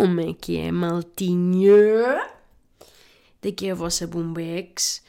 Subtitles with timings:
[0.00, 2.30] Como é que é, maltinha?
[3.42, 5.02] Daqui é a vossa Boombex.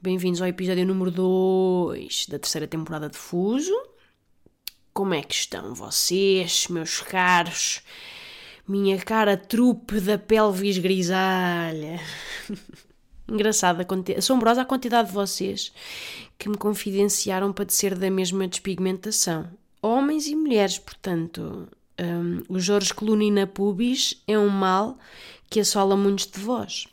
[0.00, 3.76] Bem-vindos ao episódio número 2 da terceira temporada de Fuso.
[4.94, 7.82] Como é que estão vocês, meus caros?
[8.68, 11.98] Minha cara trupe da pelvis grisalha.
[13.28, 13.84] Engraçada,
[14.16, 15.72] assombrosa a quantidade de vocês
[16.38, 19.50] que me confidenciaram para ser da mesma despigmentação.
[19.82, 21.68] Homens e mulheres, portanto.
[22.00, 24.98] Hum, o Jorge Clooney na pubis é um mal
[25.50, 26.86] que assola muitos de vós.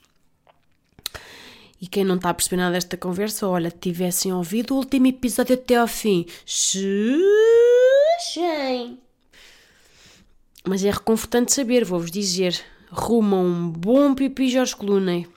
[1.81, 5.55] E quem não está a perceber nada desta conversa, olha, tivessem ouvido o último episódio
[5.55, 6.25] até ao fim.
[6.45, 7.19] Xuxem!
[10.67, 12.59] Mas é reconfortante saber, vou-vos dizer.
[12.89, 15.27] Rumo a um bom pipi Jorge Clooney.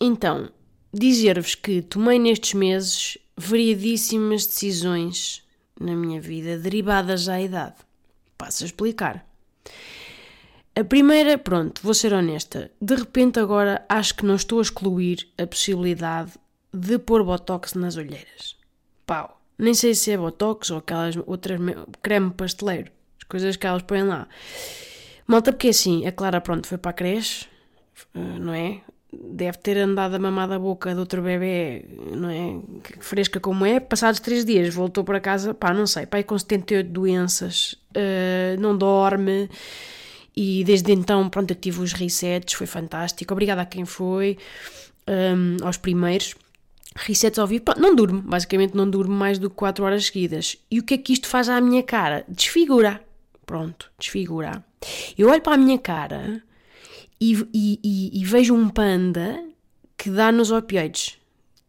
[0.00, 0.50] Então,
[0.92, 5.42] dizer-vos que tomei nestes meses variadíssimas decisões
[5.78, 7.76] na minha vida derivadas à idade.
[8.38, 9.26] Passo a explicar.
[10.76, 12.70] A primeira, pronto, vou ser honesta.
[12.80, 16.32] De repente agora acho que não estou a excluir a possibilidade
[16.72, 18.56] de pôr botox nas olheiras.
[19.06, 19.40] Pau.
[19.56, 22.90] Nem sei se é botox ou aquelas outras me- creme pasteleiro.
[23.18, 24.26] As coisas que elas põem lá.
[25.28, 27.46] Malta, porque assim, a Clara, pronto, foi para a creche,
[28.12, 28.80] não é?
[29.22, 31.84] Deve ter andado a mamar da boca de outro bebê,
[32.16, 32.60] não é?
[33.00, 33.80] Fresca como é.
[33.80, 38.76] Passados três dias voltou para casa, pá, não sei, pai com 78 doenças, eh, não
[38.76, 39.48] dorme.
[40.36, 43.32] E desde então, pronto, eu tive os resets, foi fantástico.
[43.32, 44.36] Obrigada a quem foi,
[45.08, 46.34] hum, aos primeiros.
[46.96, 50.56] Resets ao vivo, pronto, não durmo, basicamente não durmo mais do que 4 horas seguidas.
[50.70, 52.24] E o que é que isto faz à minha cara?
[52.28, 53.00] Desfigura.
[53.46, 54.64] Pronto, desfigura.
[55.16, 56.42] Eu olho para a minha cara
[57.20, 59.42] e, e- e- vejo um panda
[59.96, 61.18] que dá nos opioides.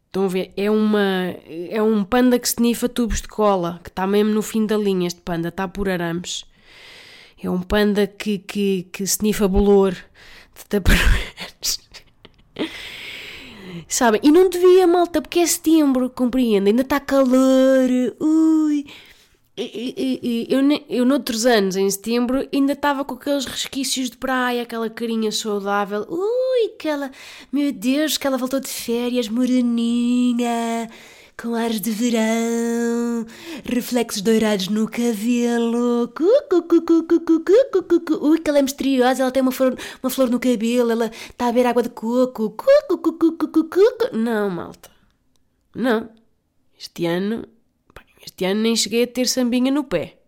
[0.06, 0.52] Estão a ver?
[0.56, 1.34] É, uma,
[1.70, 4.76] é um panda que se nifa tubos de cola, que está mesmo no fim da
[4.76, 5.06] linha.
[5.06, 6.44] Este panda está por arames.
[7.42, 11.80] É um panda que, que, que se nifa bolor de taparoeiros.
[13.88, 14.20] Sabem?
[14.24, 16.70] E não devia, malta, porque é setembro, compreende?
[16.70, 17.88] Ainda está calor.
[18.18, 18.86] Ui
[19.56, 24.90] eu, eu, eu noutros anos, em setembro, ainda estava com aqueles resquícios de praia, aquela
[24.90, 26.06] carinha saudável.
[26.10, 27.10] Ui, aquela.
[27.50, 30.90] Meu Deus, que ela voltou de férias, moreninha,
[31.40, 33.24] com ares de verão,
[33.64, 36.12] reflexos dourados no cabelo.
[38.20, 41.48] Ui, que ela é misteriosa, ela tem uma flor, uma flor no cabelo, ela está
[41.48, 42.54] a beber água de coco.
[44.12, 44.90] Não, malta.
[45.74, 46.10] Não.
[46.78, 47.55] Este ano
[48.36, 50.18] este ano nem cheguei a ter sambinha no pé.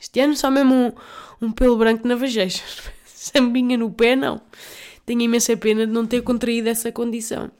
[0.00, 2.62] Este ano só mesmo um, um pelo branco na vageja.
[3.04, 4.40] Sambinha no pé, não.
[5.04, 7.50] Tenho imensa pena de não ter contraído essa condição.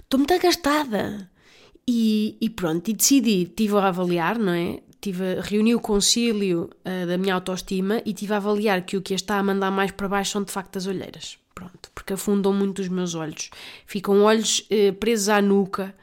[0.00, 1.30] Estou muito agastada.
[1.86, 4.80] E, e pronto, e decidi, estive a avaliar, não é?
[4.98, 9.12] Tive reuni o concílio ah, da minha autoestima e estive a avaliar que o que
[9.12, 11.36] a está a mandar mais para baixo são de facto as olheiras.
[11.54, 13.50] Pronto, porque afundam muito os meus olhos.
[13.84, 15.94] Ficam olhos eh, presos à nuca,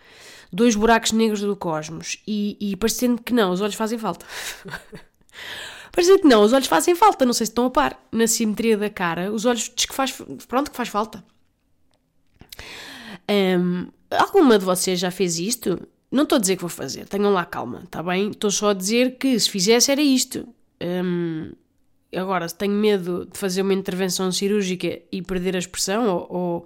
[0.51, 2.17] dois buracos negros do cosmos.
[2.27, 4.25] E, e parecendo que não, os olhos fazem falta.
[5.91, 7.25] parecendo que não, os olhos fazem falta.
[7.25, 7.99] Não sei se estão a par.
[8.11, 10.13] Na simetria da cara, os olhos diz que faz,
[10.47, 11.23] pronto, que faz falta.
[13.29, 15.87] Hum, alguma de vocês já fez isto?
[16.11, 18.31] Não estou a dizer que vou fazer, tenham lá calma, está bem?
[18.31, 20.47] Estou só a dizer que se fizesse era isto.
[20.81, 21.51] Hum,
[22.15, 26.65] agora, se tenho medo de fazer uma intervenção cirúrgica e perder a expressão ou, ou,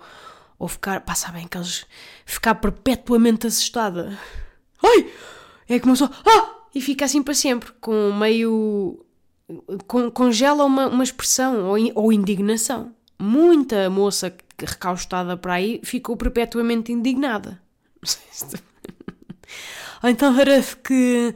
[0.63, 1.85] ou ficar, pá, sabem, aqueles.
[2.25, 4.17] ficar perpetuamente assustada.
[4.81, 5.09] Ai!
[5.67, 6.09] É como só.
[6.25, 6.49] Ah!
[6.73, 9.05] E fica assim para sempre, com meio.
[9.87, 12.95] Con, congela uma, uma expressão ou, in- ou indignação.
[13.19, 17.61] Muita moça recaustada para aí ficou perpetuamente indignada.
[20.01, 21.35] Ou então parece que.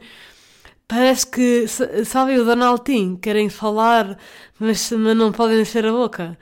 [0.86, 4.18] Parece que, sa- sabe, o Donaldinho, querem falar,
[4.58, 6.38] mas, mas não podem encher a boca.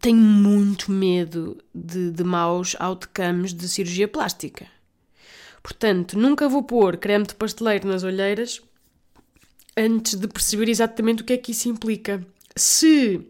[0.00, 4.66] Tenho muito medo de, de maus outcomes de cirurgia plástica.
[5.62, 8.62] Portanto, nunca vou pôr creme de pasteleiro nas olheiras
[9.76, 12.24] antes de perceber exatamente o que é que isso implica.
[12.54, 13.26] Se,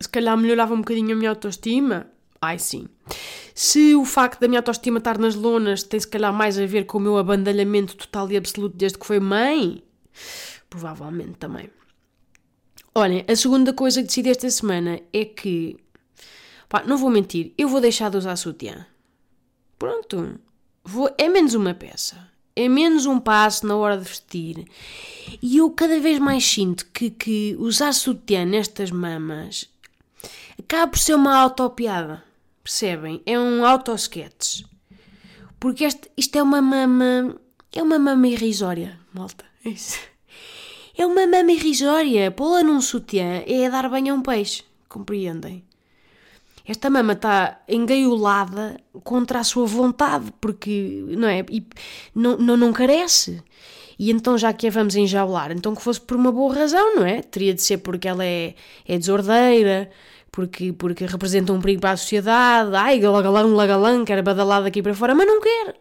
[0.00, 2.06] se calhar melhorava um bocadinho a minha autoestima,
[2.40, 2.86] Ai sim.
[3.54, 6.84] Se o facto da minha autoestima estar nas lonas tem se calhar mais a ver
[6.84, 9.82] com o meu abandalhamento total e absoluto desde que foi mãe,
[10.68, 11.70] provavelmente também.
[12.94, 15.76] Olhem, a segunda coisa que decidi esta semana é que,
[16.68, 18.86] pá, não vou mentir, eu vou deixar de usar sutiã.
[19.78, 20.38] Pronto,
[20.84, 24.66] vou, é menos uma peça, é menos um passo na hora de vestir.
[25.42, 29.68] E eu cada vez mais sinto que, que usar sutiã nestas mamas
[30.58, 32.24] acaba por ser uma autopiada.
[32.62, 33.22] Percebem?
[33.24, 34.64] É um auto-sketch.
[35.60, 37.38] Porque este, isto é uma mama.
[37.72, 39.44] É uma mama irrisória, malta.
[39.64, 39.98] É isso.
[40.96, 42.30] É uma mama irrisória.
[42.30, 44.64] Pô-la num sutiã é dar banho a um peixe.
[44.88, 45.62] Compreendem?
[46.66, 51.44] Esta mama está engaiolada contra a sua vontade, porque, não é?
[51.48, 51.64] E
[52.14, 53.42] não, não, não carece.
[53.98, 57.06] E então, já que a vamos enjaular, então que fosse por uma boa razão, não
[57.06, 57.22] é?
[57.22, 58.54] Teria de ser porque ela é,
[58.86, 59.90] é desordeira,
[60.30, 62.74] porque, porque representa um perigo para a sociedade.
[62.74, 65.76] Ai, galagalão, lagalão, quer badalar daqui para fora, mas não quer.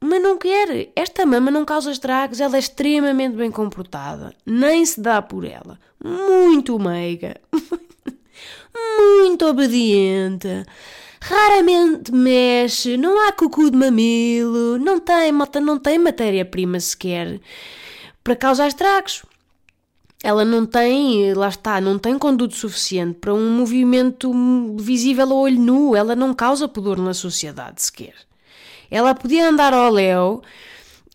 [0.00, 0.90] Mas não quer.
[0.96, 4.34] Esta mama não causa estragos, ela é extremamente bem comportada.
[4.46, 5.78] Nem se dá por ela.
[6.02, 7.36] Muito meiga.
[8.74, 10.64] Muito obediente.
[11.22, 15.32] Raramente mexe, não há cucu de mamilo, não tem,
[15.62, 17.40] não tem matéria-prima sequer
[18.24, 19.22] para causar estragos.
[20.22, 24.30] Ela não tem, lá está, não tem conduto suficiente para um movimento
[24.78, 25.96] visível a olho nu.
[25.96, 28.14] Ela não causa pudor na sociedade sequer.
[28.90, 30.42] Ela podia andar ao léu,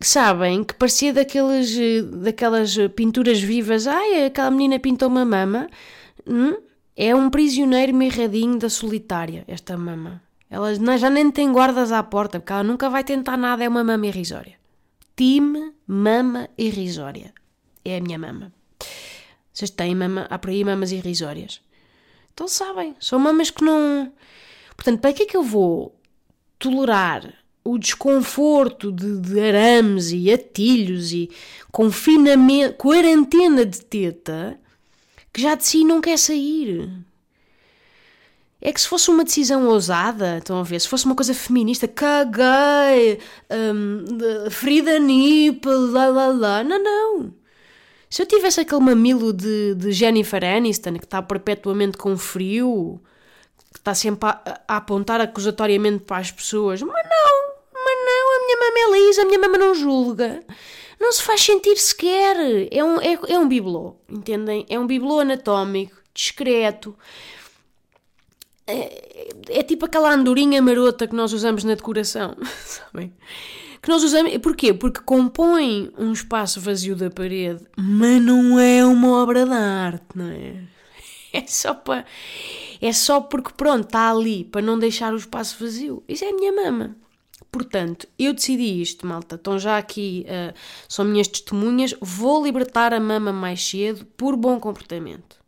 [0.02, 1.78] sabem, que parecia daqueles,
[2.14, 3.86] daquelas pinturas vivas.
[3.86, 5.68] Ai, aquela menina pintou uma mama.
[6.26, 6.56] Hum?
[6.96, 10.22] É um prisioneiro mirradinho da solitária, esta mama.
[10.50, 13.84] Ela já nem tem guardas à porta, porque ela nunca vai tentar nada, é uma
[13.84, 14.56] mama irrisória.
[15.16, 17.34] Time mama irrisória.
[17.84, 18.54] É a minha mama.
[19.52, 21.62] Vocês têm mama, há por aí mamas irrisórias.
[22.34, 24.12] Então sabem, são mamas que não.
[24.76, 25.96] Portanto, para que é que eu vou
[26.60, 27.34] tolerar
[27.64, 31.30] o desconforto de, de arames e atilhos e
[31.72, 34.60] confinamento, quarentena de teta,
[35.36, 36.90] que já de si não quer sair.
[38.62, 41.90] É que se fosse uma decisão ousada, estão a ver, se fosse uma coisa feminista,
[41.90, 43.20] caguei,
[43.52, 47.34] um, Frida Nipple, lá lá lá, não, não.
[48.10, 53.02] Se eu tivesse aquele mamilo de, de Jennifer Aniston, que está perpetuamente com frio,
[53.74, 57.56] que está sempre a, a apontar acusatoriamente para as pessoas, mas não,
[58.46, 60.42] minha mama é lisa, a minha mama não julga.
[61.06, 62.36] Não se faz sentir sequer.
[62.72, 64.66] É um, é, é um bibelô, entendem?
[64.68, 66.98] É um bibelô anatómico, discreto.
[68.66, 72.36] É, é, tipo aquela andorinha marota que nós usamos na decoração,
[72.66, 73.14] sabem?
[73.84, 74.36] Que nós usamos.
[74.40, 74.74] Porquê?
[74.74, 80.32] Porque compõe um espaço vazio da parede, mas não é uma obra de arte, não
[80.32, 80.56] é?
[81.32, 82.04] É só para.
[82.82, 86.02] É só porque, pronto, está ali para não deixar o espaço vazio.
[86.08, 86.96] Isso é a minha mama.
[87.56, 89.36] Portanto, eu decidi isto, malta.
[89.36, 90.54] Estão já aqui, uh,
[90.90, 91.96] são minhas testemunhas.
[92.02, 95.40] Vou libertar a mama mais cedo por bom comportamento.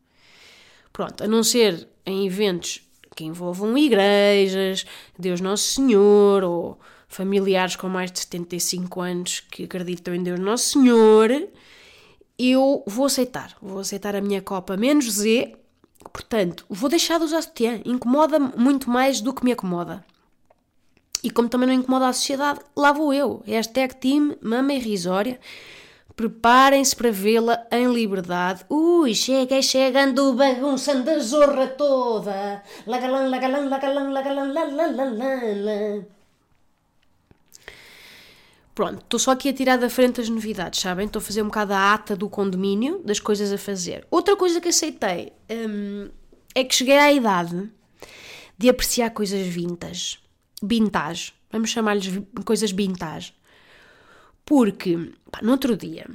[0.93, 2.81] Pronto, a não ser em eventos
[3.13, 4.85] que envolvam igrejas,
[5.19, 10.79] Deus Nosso Senhor, ou familiares com mais de 75 anos que acreditam em Deus Nosso
[10.79, 11.29] Senhor,
[12.39, 13.53] eu vou aceitar.
[13.61, 15.57] Vou aceitar a minha copa menos Z.
[16.13, 17.81] Portanto, vou deixar de usar sutiã.
[17.83, 20.05] Incomoda muito mais do que me acomoda.
[21.23, 23.41] E como também não incomoda a sociedade, lá vou eu.
[23.45, 25.39] Hashtag Team Mama Irrisória.
[26.15, 28.65] Preparem-se para vê-la em liberdade.
[28.69, 32.63] Ui, chega, chegando bagunçando a zorra toda.
[32.87, 36.07] Lagalã, lagalã, lagalã, lagalã, lalalala.
[38.73, 41.07] Pronto, estou só aqui a tirar da frente as novidades, sabem?
[41.07, 44.05] Estou a fazer um bocado a ata do condomínio, das coisas a fazer.
[44.09, 46.09] Outra coisa que aceitei hum,
[46.53, 47.71] é que cheguei à idade
[48.57, 50.19] de apreciar coisas vintage
[50.61, 51.33] vintage.
[51.51, 53.33] Vamos chamar-lhes coisas vintage.
[54.45, 56.07] Porque, pá, no outro dia,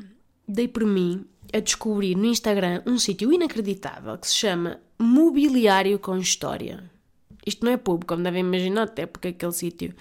[0.47, 6.17] dei por mim a descobrir no Instagram um sítio inacreditável que se chama Mobiliário com
[6.17, 6.91] História.
[7.45, 9.95] Isto não é pub, como devem imaginar, até porque aquele sítio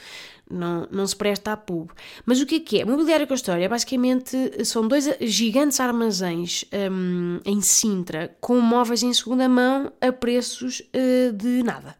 [0.49, 1.89] não, não se presta a pub.
[2.25, 2.85] Mas o que é que é?
[2.85, 9.49] Mobiliário com História, basicamente, são dois gigantes armazéns um, em Sintra com móveis em segunda
[9.49, 11.95] mão a preços uh, de nada.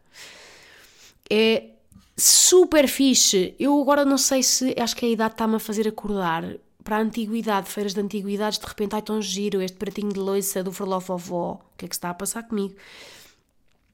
[1.28, 1.70] É
[2.16, 3.54] super fixe.
[3.58, 4.74] Eu agora não sei se.
[4.78, 6.44] Acho que a idade está-me a fazer acordar
[6.82, 8.58] para a antiguidade, feiras de antiguidades.
[8.58, 11.52] De repente, ai tão giro, este pratinho de louça do Frolofovó.
[11.52, 12.74] O que é que está a passar comigo?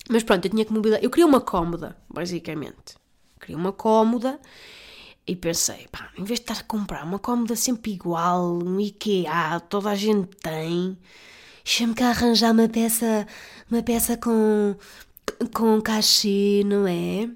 [0.09, 1.03] Mas pronto, eu tinha que mobilizar.
[1.03, 2.97] Eu queria uma cómoda, basicamente.
[3.41, 4.41] Queria uma cómoda
[5.27, 9.61] e pensei, pá, em vez de estar a comprar uma cómoda sempre igual, um IKEA,
[9.69, 10.97] toda a gente tem,
[11.63, 13.27] deixa-me cá arranjar uma peça,
[13.71, 14.75] uma peça com
[15.55, 17.29] com cachê, não é?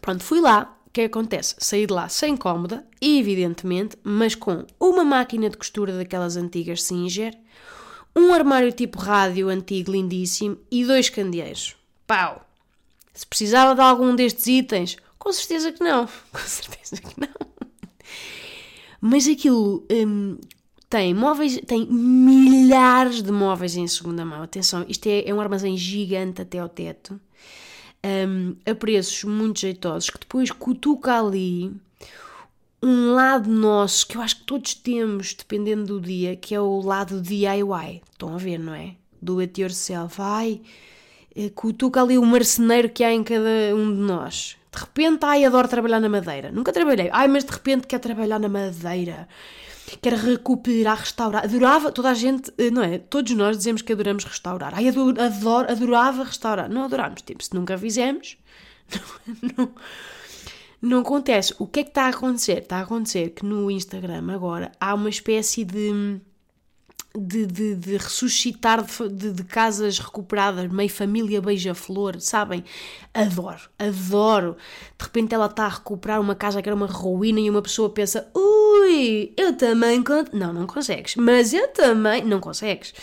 [0.00, 0.76] Pronto, fui lá.
[0.86, 1.54] O que acontece?
[1.58, 7.32] Saí de lá sem cómoda, evidentemente, mas com uma máquina de costura daquelas antigas Singer,
[8.14, 11.76] um armário tipo rádio antigo lindíssimo e dois candeeiros.
[12.08, 12.44] Pau!
[13.14, 16.06] Se precisava de algum destes itens, com certeza que não.
[16.32, 17.50] Com certeza que não.
[19.00, 20.38] Mas aquilo hum,
[20.88, 24.42] tem móveis, tem milhares de móveis em segunda mão.
[24.42, 27.20] Atenção, isto é, é um armazém gigante até ao teto,
[28.04, 31.72] um, a preços muito jeitosos, que depois cutuca ali
[32.82, 36.80] um lado nosso que eu acho que todos temos, dependendo do dia, que é o
[36.80, 38.02] lado DIY.
[38.10, 38.94] Estão a ver, não é?
[39.20, 40.16] Do it yourself.
[40.18, 40.62] Ai,
[41.36, 44.56] eh, cutuca ali o marceneiro que há em cada um de nós.
[44.72, 46.50] De repente, ai, adoro trabalhar na madeira.
[46.50, 47.10] Nunca trabalhei.
[47.12, 49.28] Ai, mas de repente quer trabalhar na madeira.
[50.00, 51.44] Quer recuperar, restaurar.
[51.44, 52.98] Adorava, toda a gente, eh, não é?
[52.98, 54.74] Todos nós dizemos que adoramos restaurar.
[54.74, 56.68] Ai, adoro, adoro adorava restaurar.
[56.68, 57.22] Não adoramos.
[57.22, 58.36] Tipo, se nunca fizemos,
[59.42, 59.74] não, não,
[60.80, 61.54] não acontece.
[61.58, 62.58] O que é que está a acontecer?
[62.58, 66.20] Está a acontecer que no Instagram agora há uma espécie de
[67.16, 72.64] de, de, de ressuscitar de, de, casas recuperadas, meio família beija-flor, sabem?
[73.12, 74.56] Adoro, adoro.
[74.96, 77.90] De repente ela está a recuperar uma casa que era uma ruína e uma pessoa
[77.90, 80.02] pensa: ui, eu também.
[80.32, 81.16] Não, não consegues.
[81.16, 82.24] Mas eu também.
[82.24, 82.94] Não consegues.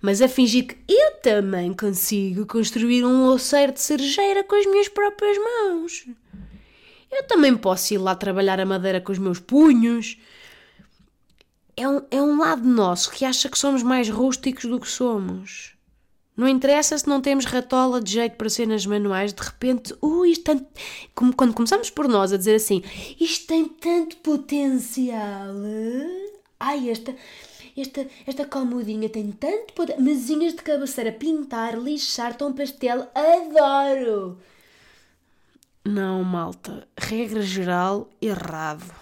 [0.00, 4.88] Mas a fingir que eu também consigo construir um louceiro de cerejeira com as minhas
[4.88, 6.04] próprias mãos.
[7.10, 10.16] Eu também posso ir lá trabalhar a madeira com os meus punhos
[11.76, 15.72] é um, é um lado nosso que acha que somos mais rústicos do que somos.
[16.36, 20.44] Não interessa se não temos ratola de jeito para cenas manuais, de repente, ui, isto
[20.44, 20.66] tem...
[21.14, 22.82] Como quando começamos por nós a dizer assim,
[23.20, 25.54] isto tem tanto potencial.
[26.58, 27.14] Ai, esta,
[27.76, 30.02] esta, esta comodinha tem tanto potencial.
[30.02, 34.38] Mesinhas de cabeceira, pintar, lixar, tom pastel, adoro!
[35.84, 36.88] Não, malta.
[36.96, 39.01] Regra geral, errado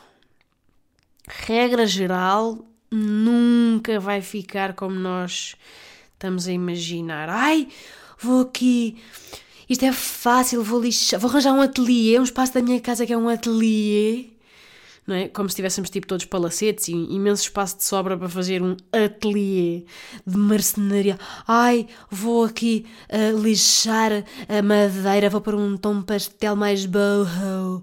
[1.31, 2.59] regra geral,
[2.91, 5.55] nunca vai ficar como nós
[6.13, 7.29] estamos a imaginar.
[7.29, 7.69] Ai,
[8.19, 8.97] vou aqui.
[9.69, 13.13] Isto é fácil, vou lixar, vou arranjar um ateliê, um espaço da minha casa que
[13.13, 14.27] é um ateliê,
[15.07, 15.29] não é?
[15.29, 19.85] Como se tivéssemos tipo todos palacetes e imenso espaço de sobra para fazer um ateliê
[20.27, 21.17] de marcenaria.
[21.47, 27.81] Ai, vou aqui uh, lixar a madeira, vou pôr um tom pastel mais boho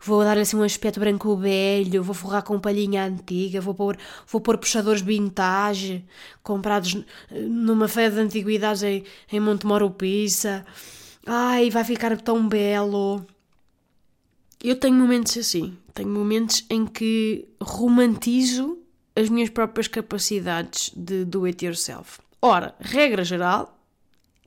[0.00, 4.40] vou dar assim um aspecto branco velho, vou forrar com palhinha antiga, vou pôr, vou
[4.40, 6.04] pôr puxadores vintage
[6.42, 10.64] comprados numa feira de antiguidades em, em Montemoro Pisa.
[11.26, 13.24] Ai, vai ficar tão belo.
[14.62, 18.78] Eu tenho momentos assim, tenho momentos em que romantizo
[19.14, 22.18] as minhas próprias capacidades de do it yourself.
[22.40, 23.78] Ora, regra geral,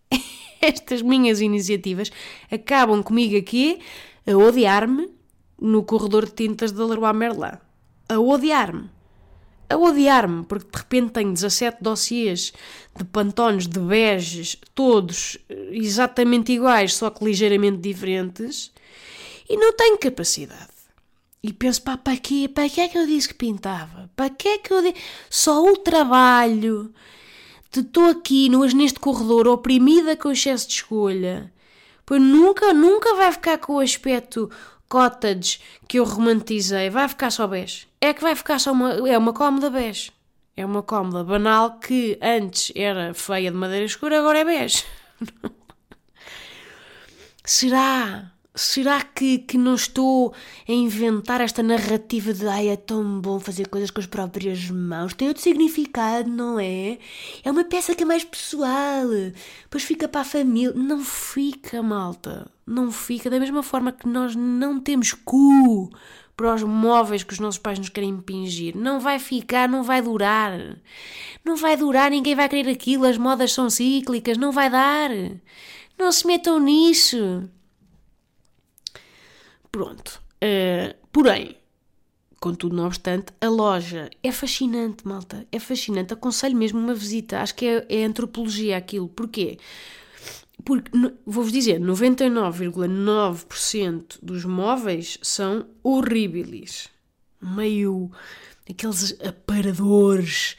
[0.62, 2.10] estas minhas iniciativas
[2.50, 3.80] acabam comigo aqui
[4.26, 5.10] a odiar-me
[5.62, 7.58] no corredor de tintas da Leroy Merlin.
[8.10, 8.90] A odiar-me.
[9.70, 12.52] A odiar-me, porque de repente tenho 17 dossiês
[12.96, 18.72] de pantones, de beges, todos eh, exatamente iguais, só que ligeiramente diferentes,
[19.48, 20.72] e não tenho capacidade.
[21.44, 22.50] E penso, pá, para quê?
[22.54, 24.10] Para que é que eu disse que pintava?
[24.16, 24.96] Para que é que eu disse?
[25.30, 26.94] Só o trabalho
[27.72, 31.52] de estou aqui neste corredor oprimida com excesso de escolha.
[32.06, 34.52] Pois nunca, nunca vai ficar com o aspecto
[34.92, 37.88] cottage que eu romantizei vai ficar só bege.
[38.02, 39.10] É que vai ficar só uma.
[39.10, 40.12] É uma cómoda bege.
[40.56, 44.84] É uma cómoda banal que antes era feia de madeira escura, agora é bege.
[47.46, 48.32] Será?
[48.54, 50.34] Será que, que não estou
[50.68, 55.14] a inventar esta narrativa de ai, é tão bom fazer coisas com as próprias mãos?
[55.14, 56.98] Tem outro significado, não é?
[57.46, 59.08] É uma peça que é mais pessoal,
[59.64, 60.74] depois fica para a família.
[60.76, 62.52] Não fica, malta.
[62.68, 63.30] Não fica.
[63.30, 65.90] Da mesma forma que nós não temos cu
[66.36, 68.76] para os móveis que os nossos pais nos querem impingir.
[68.76, 70.78] Não vai ficar, não vai durar.
[71.46, 75.10] Não vai durar, ninguém vai querer aquilo, as modas são cíclicas, não vai dar.
[75.98, 77.50] Não se metam nisso.
[79.72, 80.20] Pronto.
[80.44, 81.56] Uh, porém,
[82.40, 85.46] contudo, não obstante, a loja é fascinante, malta.
[85.52, 86.14] É fascinante.
[86.14, 87.40] Aconselho mesmo uma visita.
[87.40, 89.08] Acho que é, é antropologia aquilo.
[89.08, 89.60] Porquê?
[90.66, 90.92] Porque,
[91.26, 96.88] vou-vos dizer, 99,9% dos móveis são horríveis.
[97.42, 98.10] Meio
[98.70, 100.56] aqueles aparadores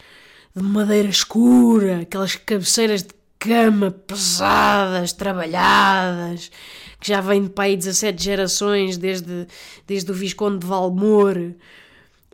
[0.54, 6.50] de madeira escura, aquelas cabeceiras de cama pesadas, trabalhadas,
[7.00, 9.48] que já vem de pai 17 gerações, desde,
[9.84, 11.54] desde o Visconde de Valmor.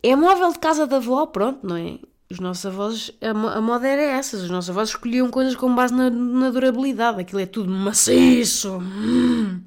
[0.03, 1.99] É móvel de casa da avó, pronto, não é?
[2.31, 4.37] Os nossos avós, a, a moda era essa.
[4.37, 7.23] Os nossos avós escolhiam coisas com base na, na durabilidade.
[7.23, 8.77] Aquilo é tudo maciço.
[8.77, 9.63] Hum.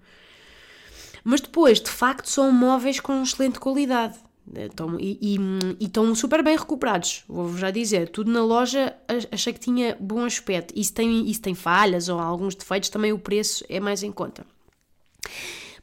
[1.23, 4.19] Mas depois, de facto, são móveis com excelente qualidade.
[4.53, 5.37] Estão, e, e,
[5.79, 8.09] e, estão super bem recuperados, vou-vos já dizer.
[8.09, 8.95] Tudo na loja
[9.31, 10.73] achei que tinha bom aspecto.
[10.75, 14.03] E se tem, e se tem falhas ou alguns defeitos, também o preço é mais
[14.03, 14.45] em conta.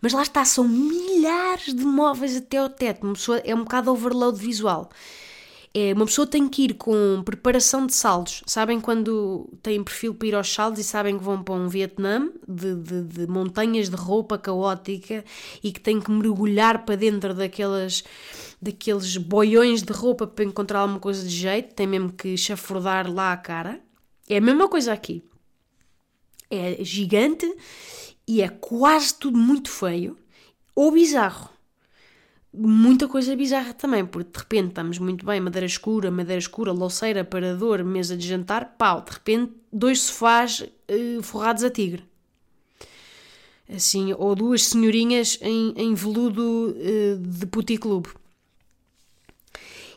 [0.01, 3.07] Mas lá está, são milhares de móveis até ao teto.
[3.45, 4.91] É um bocado overload visual.
[5.75, 8.43] É, uma pessoa tem que ir com preparação de saldos.
[8.47, 12.31] Sabem quando têm perfil para ir aos saldos e sabem que vão para um Vietnã
[12.47, 15.25] de, de, de montanhas de roupa caótica
[15.63, 18.03] e que têm que mergulhar para dentro daquelas,
[18.61, 23.33] daqueles boiões de roupa para encontrar alguma coisa de jeito, tem mesmo que chafurdar lá
[23.33, 23.81] a cara.
[24.29, 25.23] É a mesma coisa aqui.
[26.51, 27.47] É gigante
[28.27, 30.17] e é quase tudo muito feio
[30.75, 31.58] ou bizarro
[32.59, 37.25] muita coisa bizarra também, porque de repente estamos muito bem, madeira escura, madeira escura, louceira,
[37.25, 42.05] parador, mesa de jantar, pau, de repente dois sofás uh, forrados a tigre.
[43.73, 48.09] Assim, ou duas senhorinhas em, em veludo uh, de puticlube.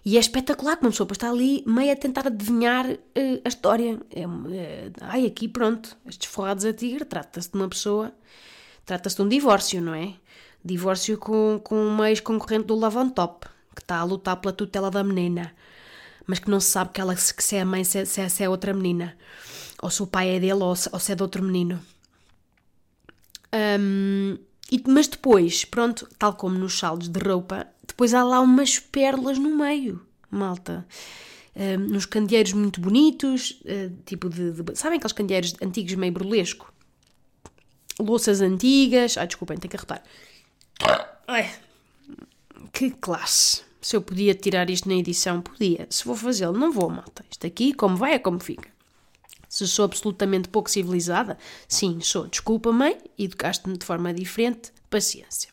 [0.03, 3.99] E é espetacular que uma pessoa está ali meio a tentar adivinhar uh, a história.
[4.11, 8.11] É, ai, aqui pronto, estes forrados a tigre, trata-se de uma pessoa,
[8.85, 10.15] trata-se de um divórcio, não é?
[10.63, 14.91] Divórcio com, com uma ex-concorrente do Love on Top, que está a lutar pela tutela
[14.91, 15.53] da menina,
[16.27, 18.49] mas que não se sabe que ela, se é a mãe, se, se, se é
[18.49, 19.17] outra menina,
[19.81, 21.79] ou se o pai é dele ou se, ou se é de outro menino.
[23.53, 24.37] Um,
[24.71, 29.37] e, mas depois, pronto, tal como nos saldos de roupa, depois há lá umas pérolas
[29.37, 30.85] no meio, malta.
[31.53, 36.73] Um, nos candeeiros muito bonitos, uh, tipo de, de, Sabem aqueles candeeiros antigos meio burlesco?
[37.99, 39.17] Louças antigas.
[39.17, 40.01] Ai, desculpem, tenho que arrotar.
[41.27, 41.49] Ai,
[42.71, 43.63] que classe.
[43.81, 45.87] Se eu podia tirar isto na edição, podia.
[45.89, 47.25] Se vou fazê-lo, não vou, malta.
[47.29, 48.69] Isto aqui, como vai, é como fica.
[49.49, 52.27] Se sou absolutamente pouco civilizada, sim, sou.
[52.27, 55.49] Desculpa, mãe, educaste-me de forma diferente, paciência.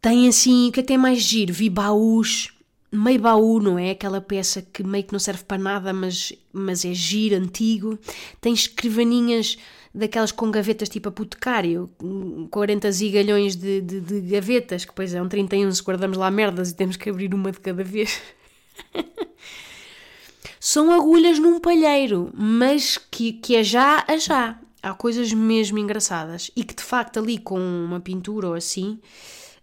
[0.00, 1.52] Tem assim, o que é que tem mais giro?
[1.52, 2.52] Vi baús,
[2.90, 3.90] meio baú, não é?
[3.90, 7.98] Aquela peça que meio que não serve para nada, mas, mas é giro, antigo.
[8.40, 9.58] Tem escrivaninhas
[9.94, 11.90] daquelas com gavetas tipo apotecário,
[12.50, 16.70] 40 zigalhões de, de, de gavetas, que depois é um 31 se guardamos lá merdas
[16.70, 18.20] e temos que abrir uma de cada vez.
[20.60, 24.58] São agulhas num palheiro, mas que, que é já a já.
[24.82, 28.98] Há coisas mesmo engraçadas e que de facto ali com uma pintura ou assim,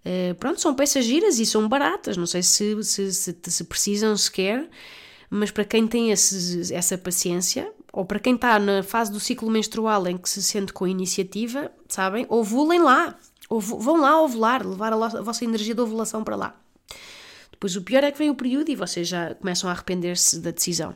[0.06, 2.18] uh, pronto, são peças giras e são baratas.
[2.18, 4.68] Não sei se, se, se, se precisam sequer,
[5.30, 9.50] mas para quem tem esse, essa paciência, ou para quem está na fase do ciclo
[9.50, 12.26] menstrual em que se sente com iniciativa, sabem?
[12.30, 13.16] Ovulem lá.
[13.50, 16.56] vão lá ovular, levar a, a vossa energia de ovulação para lá.
[17.52, 20.52] Depois o pior é que vem o período e vocês já começam a arrepender-se da
[20.52, 20.96] decisão.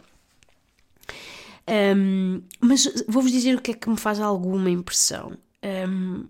[1.68, 5.38] Um, mas vou-vos dizer o que é que me faz alguma impressão.
[5.64, 6.26] Um,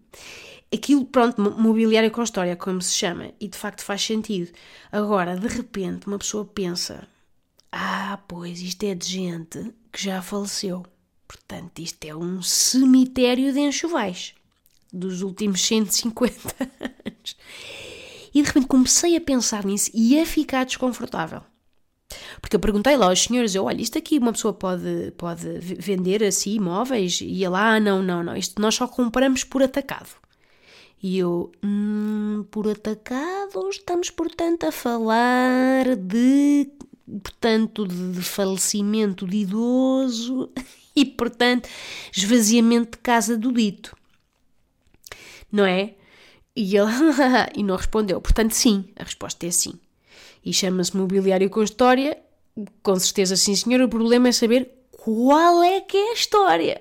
[0.74, 4.52] aquilo, pronto, mobiliário com história, como se chama, e de facto faz sentido.
[4.92, 7.08] Agora, de repente, uma pessoa pensa:
[7.72, 10.86] ah, pois isto é de gente que já faleceu.
[11.28, 14.34] Portanto, isto é um cemitério de enxovais
[14.92, 17.38] dos últimos 150 anos.
[18.34, 21.42] E de repente comecei a pensar nisso e a ficar desconfortável.
[22.42, 26.24] Porque eu perguntei lá aos senhores, eu, olha, isto aqui uma pessoa pode, pode vender
[26.24, 27.22] assim imóveis?
[27.22, 30.10] E ele, ah, não, não, não, isto nós só compramos por atacado.
[31.02, 36.70] E eu, hum, por atacado, estamos portanto a falar de
[37.20, 40.50] portanto, de falecimento de idoso
[40.96, 41.70] e, portanto,
[42.16, 43.96] esvaziamento de casa do dito.
[45.52, 45.96] Não é?
[46.56, 46.92] E ele
[47.56, 48.22] e não respondeu.
[48.22, 49.74] Portanto, sim, a resposta é sim.
[50.44, 52.18] E chama-se mobiliário com história.
[52.84, 53.82] Com certeza, sim, senhor.
[53.82, 56.80] O problema é saber qual é que é a história.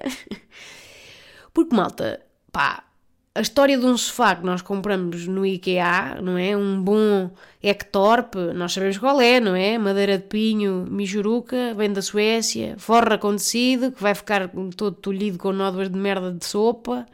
[1.53, 2.90] Porque, malta, pá,
[3.33, 6.57] a história de um sofá que nós compramos no IKEA, não é?
[6.57, 7.31] Um bom
[7.63, 9.79] Ektorp, nós sabemos qual é, não é?
[9.79, 15.39] Madeira de pinho, mijuruca, vem da Suécia, forra com tecido, que vai ficar todo tolhido
[15.39, 17.07] com nódoas de merda de sopa.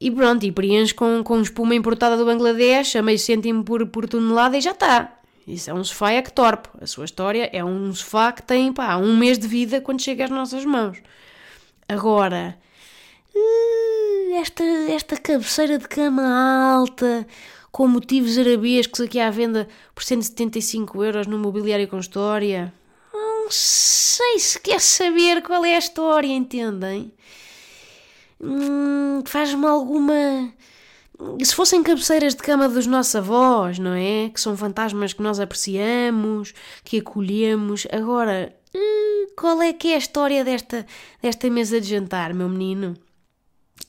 [0.00, 4.08] E pronto, e preenche com, com espuma importada do Bangladesh a meio cêntimo por, por
[4.08, 5.18] tonelada e já está.
[5.46, 6.66] Isso é um sofá Ektorp.
[6.80, 10.24] A sua história é um sofá que tem, pá, um mês de vida quando chega
[10.24, 10.98] às nossas mãos.
[11.88, 12.56] Agora
[13.34, 14.01] eh,
[14.34, 16.22] esta, esta cabeceira de cama
[16.74, 17.26] alta,
[17.70, 22.72] com motivos arabescos aqui à venda por 175 euros no mobiliário com história.
[23.12, 27.12] Não sei se quer saber qual é a história, entendem?
[28.40, 30.52] Hum, Faz-me alguma.
[31.42, 34.30] se fossem cabeceiras de cama dos nossos avós, não é?
[34.30, 36.52] Que são fantasmas que nós apreciamos,
[36.84, 37.86] que acolhemos.
[37.92, 40.86] Agora, hum, qual é que é a história desta,
[41.20, 42.96] desta mesa de jantar, meu menino?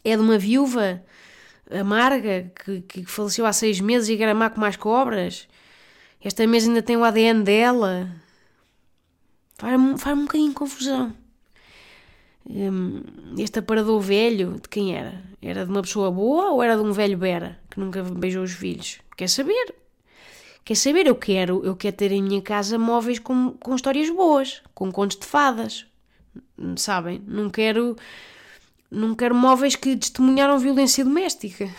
[0.04, 1.04] É de uma viúva
[1.72, 5.48] amarga que, que faleceu há seis meses e que era má com mais cobras?
[6.22, 8.10] Esta mesa ainda tem o ADN dela?
[9.58, 11.14] Faz-me faz um bocadinho de confusão.
[12.50, 13.04] Hum,
[13.38, 15.22] este aparador velho, de quem era?
[15.42, 18.52] Era de uma pessoa boa ou era de um velho Bera que nunca beijou os
[18.52, 19.00] filhos?
[19.18, 19.76] Quer saber?
[20.66, 21.08] Quer saber?
[21.08, 25.18] Eu quero, eu quero ter em minha casa móveis com, com histórias boas, com contos
[25.18, 25.86] de fadas.
[26.78, 27.22] Sabem?
[27.28, 27.96] Não quero,
[28.94, 31.70] não quero móveis que testemunharam violência doméstica.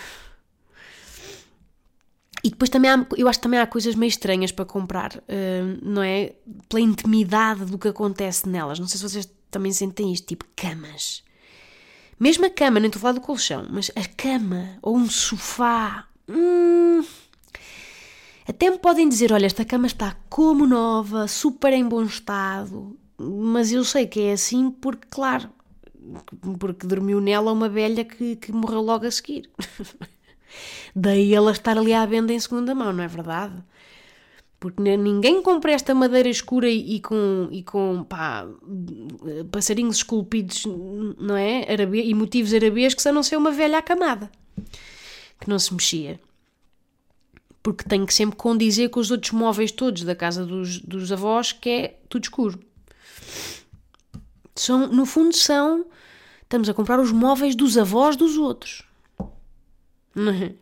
[2.42, 5.78] E depois também há, eu acho que também há coisas meio estranhas para comprar, uh,
[5.82, 6.34] não é?
[6.68, 8.78] Pela intimidade do que acontece nelas.
[8.78, 11.22] Não sei se vocês também sentem isto, tipo camas.
[12.20, 16.06] Mesmo a cama, nem estou a falar do colchão, mas a cama ou um sofá.
[16.28, 17.02] Hum,
[18.46, 23.72] até me podem dizer: olha, esta cama está como nova, super em bom estado, mas
[23.72, 25.48] eu sei que é assim porque, claro,
[26.58, 29.50] porque dormiu nela uma velha que, que morreu logo a seguir.
[30.94, 33.54] Daí ela estar ali à venda em segunda mão, não é verdade?
[34.60, 38.46] Porque ninguém compra esta madeira escura e, com, e com pá,
[39.50, 40.64] passarinhos esculpidos,
[41.18, 41.70] não é?
[41.70, 44.30] Arabe, e motivos arabescos a não ser uma velha acamada
[45.38, 46.18] que não se mexia.
[47.62, 51.52] Porque tem que sempre condizer com os outros móveis todos da casa dos, dos avós,
[51.52, 52.58] que é tudo escuro.
[54.54, 55.84] São, no fundo, são.
[56.42, 58.82] Estamos a comprar os móveis dos avós dos outros.
[60.16, 60.52] É?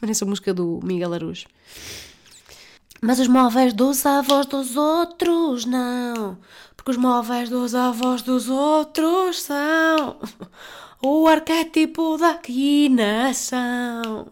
[0.00, 1.46] Parece a música do Miguel Araújo.
[3.02, 6.36] Mas os móveis dos avós dos outros não,
[6.76, 10.18] porque os móveis dos avós dos outros são
[11.02, 14.26] o arquétipo da quinação,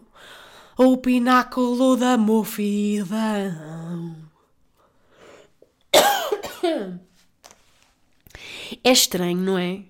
[0.77, 3.09] o pináculo da mofidão.
[8.83, 9.83] É estranho, não é?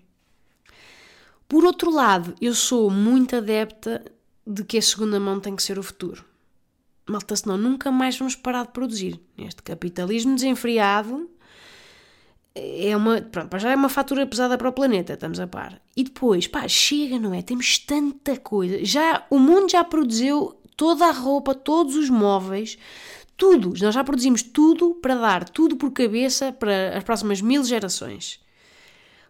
[1.48, 4.04] Por outro lado, eu sou muito adepta
[4.46, 6.30] de que a segunda mão tem que ser o futuro
[7.10, 9.20] malta, senão nunca mais vamos parar de produzir.
[9.38, 11.30] Este capitalismo desenfreado
[12.56, 15.82] é uma, pronto, já é uma fatura pesada para o planeta, estamos a par.
[15.96, 17.42] E depois, pá, chega, não é?
[17.42, 18.84] Temos tanta coisa.
[18.84, 22.78] Já, o mundo já produziu toda a roupa, todos os móveis,
[23.36, 23.74] tudo.
[23.82, 28.40] Nós já produzimos tudo para dar tudo por cabeça para as próximas mil gerações.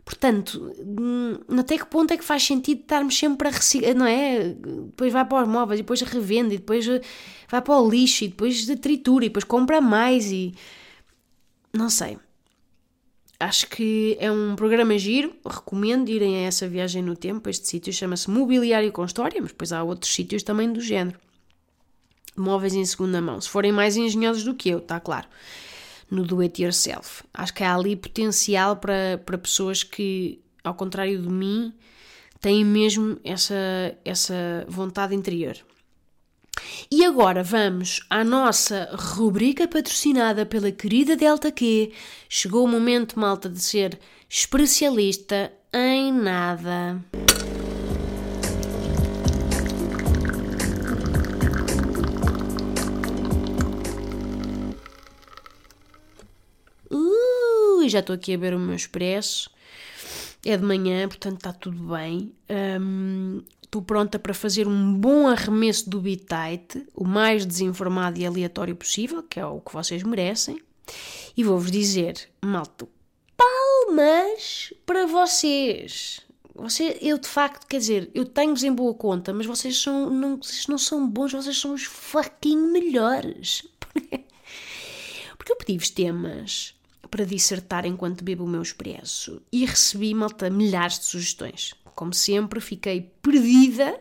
[0.09, 4.55] Portanto, hum, até que ponto é que faz sentido estarmos sempre a reciclar, não é?
[4.55, 6.99] Depois vai para os móveis, depois revende, depois eh,
[7.47, 10.55] vai para o lixo, e depois tritura, e depois compra mais, e.
[11.71, 12.17] Não sei.
[13.39, 17.47] Acho que é um programa giro, recomendo irem a essa viagem no tempo.
[17.47, 21.19] Este sítio chama-se Mobiliário com História, mas depois há outros sítios também do género.
[22.35, 25.27] Móveis em segunda mão, se forem mais engenhosos do que eu, está claro
[26.09, 27.23] no do it yourself.
[27.33, 31.73] Acho que há ali potencial para, para pessoas que, ao contrário de mim,
[32.41, 33.55] têm mesmo essa,
[34.03, 35.57] essa vontade interior.
[36.91, 41.91] E agora vamos à nossa rubrica patrocinada pela querida Delta Q.
[42.27, 47.03] Chegou o momento, malta, de ser especialista em nada.
[57.89, 59.49] Já estou aqui a ver o meu expresso.
[60.45, 62.33] É de manhã, portanto está tudo bem.
[62.79, 68.75] Um, estou pronta para fazer um bom arremesso do bitite, o mais desinformado e aleatório
[68.75, 70.59] possível, que é o que vocês merecem.
[71.37, 72.89] E vou-vos dizer, malto,
[73.37, 76.21] palmas para vocês.
[76.55, 80.37] Você, eu de facto, quer dizer, eu tenho-vos em boa conta, mas vocês, são, não,
[80.37, 83.63] vocês não são bons, vocês são os fucking melhores.
[85.37, 86.78] Porque eu pedi-vos temas
[87.09, 91.73] para dissertar enquanto bebo o meu expresso e recebi, malta, milhares de sugestões.
[91.95, 93.99] Como sempre, fiquei perdida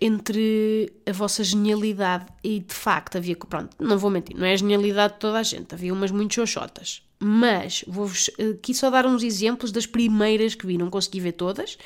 [0.00, 4.56] entre a vossa genialidade e de facto havia, pronto, não vou mentir, não é a
[4.56, 7.02] genialidade de toda a gente, havia umas muito xoxotas.
[7.18, 11.76] Mas vou-vos aqui só dar uns exemplos das primeiras que vi, não consegui ver todas.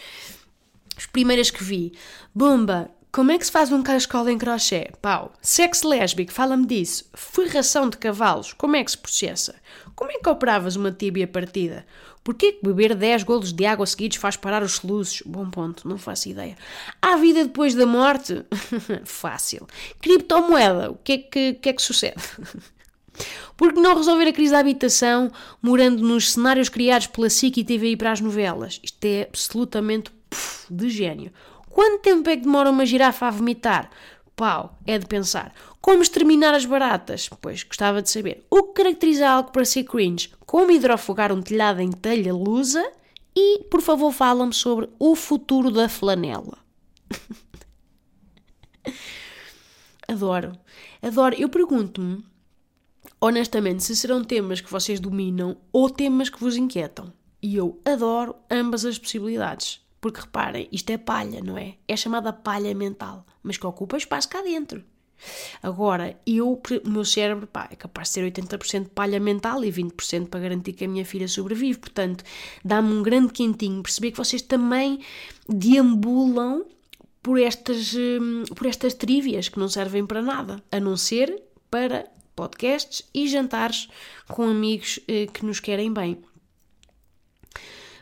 [0.97, 1.93] As primeiras que vi,
[2.33, 4.91] Bomba, como é que se faz um cascola em crochê?
[5.01, 5.33] Pau.
[5.41, 7.05] Sexo lésbico, fala-me disso.
[7.15, 9.55] Ferração de cavalos, como é que se processa?
[9.95, 11.87] Como é que operavas uma tíbia partida?
[12.25, 15.23] Porquê que beber 10 golos de água seguidos faz parar os soluços?
[15.25, 16.57] Bom ponto, não faço ideia.
[17.01, 18.45] Há vida depois da morte?
[19.07, 19.65] Fácil.
[20.01, 22.21] Criptomoeda, o que é que, que, é que sucede?
[23.57, 25.31] Por que não resolver a crise da habitação
[25.63, 28.81] morando nos cenários criados pela SIC e TVI para as novelas?
[28.83, 31.31] Isto é absolutamente puf, de gênio.
[31.75, 33.91] Quanto tempo é que demora uma girafa a vomitar?
[34.37, 35.53] Pau, é de pensar.
[35.81, 37.29] Como exterminar as baratas?
[37.41, 38.47] Pois, gostava de saber.
[38.49, 40.33] O que caracteriza algo para ser cringe?
[40.47, 42.81] Como hidrofogar um telhado em telha lusa?
[43.35, 46.59] E, por favor, fala-me sobre o futuro da flanela.
[50.07, 50.53] adoro,
[51.03, 51.35] adoro.
[51.37, 52.25] Eu pergunto-me,
[53.21, 57.13] honestamente, se serão temas que vocês dominam ou temas que vos inquietam.
[57.43, 59.84] E eu adoro ambas as possibilidades.
[60.05, 61.77] Porque reparem, isto é palha, não é?
[61.89, 64.85] É chamada palha mental, mas que ocupa espaço cá dentro.
[65.63, 70.27] Agora, eu, o meu cérebro, pá, é capaz de ser 80% palha mental e 20%
[70.29, 71.79] para garantir que a minha filha sobrevive.
[71.79, 72.23] Portanto,
[72.63, 75.01] dá-me um grande quentinho perceber que vocês também
[75.49, 76.67] deambulam
[77.23, 81.35] por estas, hum, por estas trivias que não servem para nada, a não ser
[81.71, 82.05] para
[82.37, 83.89] podcasts e jantares
[84.29, 86.19] com amigos eh, que nos querem bem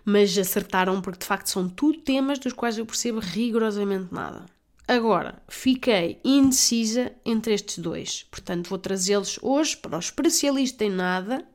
[0.04, 4.46] mas acertaram porque de facto são tudo temas dos quais eu percebo rigorosamente nada.
[4.86, 11.46] Agora, fiquei indecisa entre estes dois, portanto vou trazê-los hoje para o especialista em nada.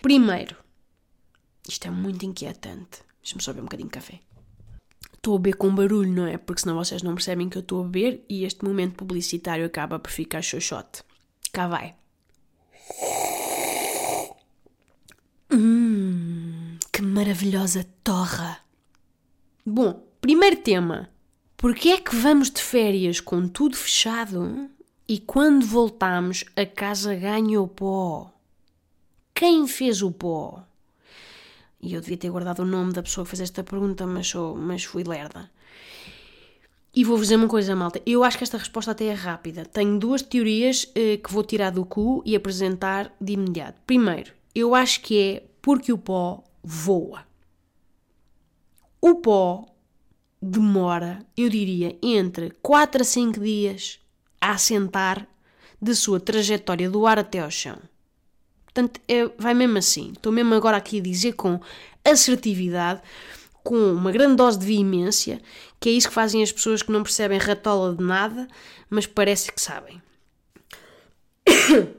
[0.00, 0.56] Primeiro,
[1.68, 3.02] isto é muito inquietante.
[3.22, 4.20] Deixa-me só beber um bocadinho de café.
[5.12, 6.38] Estou a beber com barulho, não é?
[6.38, 9.98] Porque senão vocês não percebem que eu estou a beber e este momento publicitário acaba
[9.98, 11.02] por ficar xoxote.
[11.52, 11.94] Cá vai.
[15.52, 16.47] Hum
[16.98, 18.58] que maravilhosa torra!
[19.64, 21.08] Bom, primeiro tema.
[21.56, 24.68] Porquê é que vamos de férias com tudo fechado
[25.06, 28.32] e quando voltamos a casa ganha o pó?
[29.32, 30.64] Quem fez o pó?
[31.80, 34.56] E eu devia ter guardado o nome da pessoa que fez esta pergunta, mas, sou,
[34.56, 35.48] mas fui lerda.
[36.92, 38.02] E vou-vos dizer uma coisa, malta.
[38.04, 39.64] Eu acho que esta resposta até é rápida.
[39.64, 43.80] Tenho duas teorias eh, que vou tirar do cu e apresentar de imediato.
[43.86, 47.26] Primeiro, eu acho que é porque o pó voa.
[49.00, 49.64] O pó
[50.40, 53.98] demora, eu diria, entre 4 a 5 dias
[54.38, 55.26] a assentar
[55.80, 57.78] de sua trajetória do ar até ao chão.
[58.66, 60.12] Portanto, é, vai mesmo assim.
[60.12, 61.58] Estou mesmo agora aqui a dizer com
[62.04, 63.00] assertividade,
[63.64, 65.40] com uma grande dose de veemência,
[65.80, 68.46] que é isso que fazem as pessoas que não percebem ratola de nada,
[68.90, 70.02] mas parece que sabem.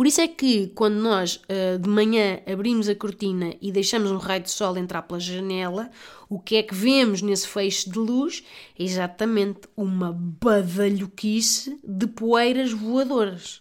[0.00, 4.16] Por isso é que quando nós uh, de manhã abrimos a cortina e deixamos um
[4.16, 5.90] raio de sol entrar pela janela,
[6.26, 8.42] o que é que vemos nesse feixe de luz?
[8.78, 13.60] É exatamente uma badalhoquice de poeiras voadoras.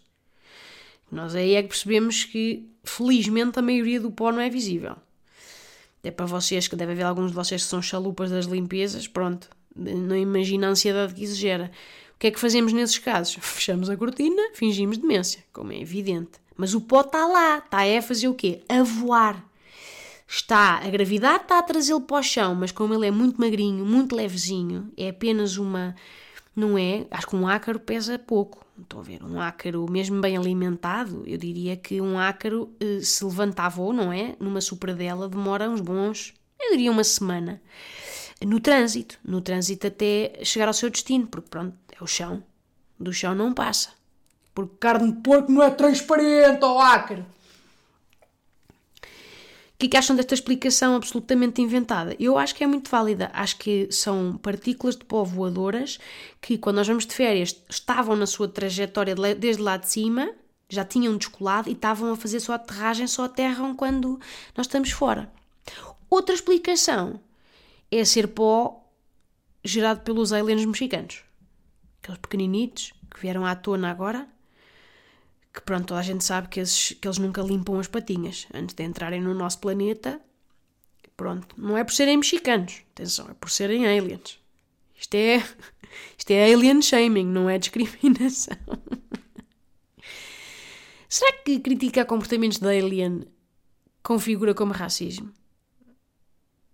[1.12, 4.96] Nós aí é que percebemos que, felizmente, a maioria do pó não é visível.
[6.02, 9.50] É para vocês, que deve haver alguns de vocês que são chalupas das limpezas, pronto,
[9.76, 11.70] não imagina a ansiedade que isso gera.
[12.20, 13.36] O que é que fazemos nesses casos?
[13.40, 16.32] Fechamos a cortina, fingimos demência, como é evidente.
[16.58, 18.62] Mas o pó está lá, está a fazer o quê?
[18.68, 19.42] A voar.
[20.28, 23.86] Está, a gravidade está a trazê-lo para o chão, mas como ele é muito magrinho,
[23.86, 25.96] muito levezinho, é apenas uma.
[26.54, 27.06] Não é?
[27.10, 28.66] Acho que um ácaro pesa pouco.
[28.78, 33.24] Estou a ver, um ácaro mesmo bem alimentado, eu diria que um ácaro eh, se
[33.24, 34.36] levantar voo, não é?
[34.42, 37.62] Numa supradela demora uns bons, eu diria uma semana
[38.46, 42.44] no trânsito, no trânsito até chegar ao seu destino, porque pronto, é o chão,
[43.00, 43.90] do chão não passa.
[44.54, 47.26] Porque carne de porco não é transparente, ó oh ácaro!
[49.02, 52.14] O que, é que acham desta explicação absolutamente inventada?
[52.20, 53.32] Eu acho que é muito válida.
[53.34, 55.98] Acho que são partículas de pó voadoras
[56.42, 60.34] que, quando nós vamos de férias, estavam na sua trajetória desde lá de cima,
[60.68, 64.20] já tinham descolado e estavam a fazer sua aterragem, só aterram quando
[64.54, 65.32] nós estamos fora.
[66.10, 67.22] Outra explicação
[67.92, 68.90] é ser pó
[69.64, 71.24] gerado pelos aliens mexicanos.
[72.02, 74.28] Aqueles pequeninitos que vieram à tona agora,
[75.54, 78.76] que pronto, toda a gente sabe que, esses, que eles nunca limpam as patinhas antes
[78.76, 80.22] de entrarem no nosso planeta.
[81.18, 84.40] Pronto, não é por serem mexicanos, atenção, é por serem aliens.
[84.96, 85.38] Isto é,
[86.18, 88.56] isto é alien shaming, não é discriminação.
[91.10, 93.26] Será que criticar comportamentos de alien
[94.04, 95.34] configura como racismo?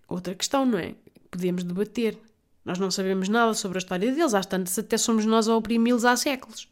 [0.07, 0.95] Outra questão, não é?
[1.29, 2.17] Podemos debater.
[2.63, 6.05] Nós não sabemos nada sobre a história deles, às tantas até somos nós a oprimi-los
[6.05, 6.67] há séculos.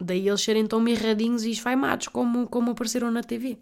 [0.00, 3.58] Daí eles serem tão mirradinhos e esfaimados como, como apareceram na TV.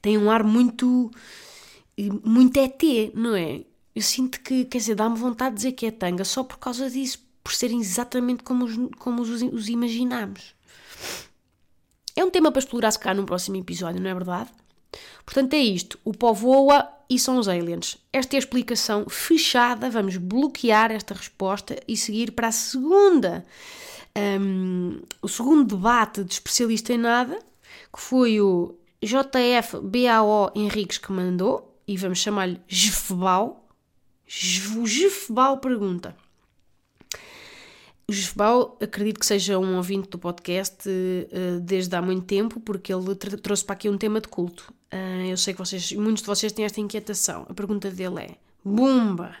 [0.00, 1.10] Tem um ar muito.
[2.24, 2.82] muito ET,
[3.14, 3.64] não é?
[3.94, 6.88] Eu sinto que, quer dizer, dá-me vontade de dizer que é tanga só por causa
[6.88, 10.54] disso, por serem exatamente como os, como os, os imaginamos.
[12.14, 14.50] É um tema para explorar se cá num próximo episódio, não é verdade?
[15.24, 15.98] Portanto, é isto.
[16.04, 17.98] O pó voa e são os aliens.
[18.12, 19.90] Esta é a explicação fechada.
[19.90, 23.44] Vamos bloquear esta resposta e seguir para a segunda.
[24.16, 27.38] Um, o segundo debate de especialista em nada,
[27.92, 33.64] que foi o JF BAO Henriques que mandou, e vamos chamar-lhe Jefbau.
[34.26, 36.14] O pergunta.
[38.10, 42.92] O Jefebal, acredito que seja um ouvinte do podcast uh, desde há muito tempo, porque
[42.92, 44.72] ele trouxe para aqui um tema de culto.
[44.92, 47.46] Uh, eu sei que vocês, muitos de vocês têm esta inquietação.
[47.48, 49.36] A pergunta dele é: Bumba!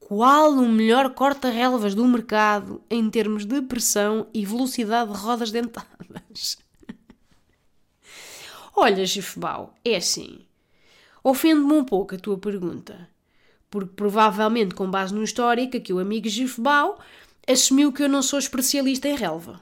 [0.00, 6.58] Qual o melhor corta-relvas do mercado em termos de pressão e velocidade de rodas dentadas?
[8.74, 10.40] Olha, Jefebal, é assim.
[11.22, 13.08] Ofende-me um pouco a tua pergunta,
[13.70, 16.98] porque provavelmente, com base no histórico, aqui o amigo Jefebal
[17.46, 19.60] assumiu que eu não sou especialista em relva.